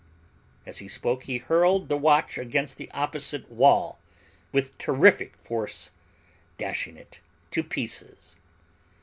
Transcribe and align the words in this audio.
As 0.65 0.79
he 0.79 0.87
spoke 0.87 1.25
he 1.25 1.37
hurled 1.37 1.87
the 1.87 1.95
watch 1.95 2.39
against 2.39 2.77
the 2.77 2.89
opposite 2.89 3.51
wall 3.51 3.99
with 4.51 4.75
terrific 4.79 5.37
force, 5.45 5.91
dashing 6.57 6.97
it 6.97 7.19
to 7.51 7.61
pieces. 7.63 8.35